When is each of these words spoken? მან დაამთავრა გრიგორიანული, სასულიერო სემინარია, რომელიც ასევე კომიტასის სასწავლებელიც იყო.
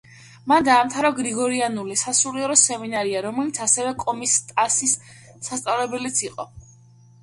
მან 0.51 0.63
დაამთავრა 0.69 1.11
გრიგორიანული, 1.19 1.99
სასულიერო 2.03 2.57
სემინარია, 2.63 3.23
რომელიც 3.29 3.63
ასევე 3.69 3.95
კომიტასის 4.07 5.01
სასწავლებელიც 5.23 6.29
იყო. 6.31 6.53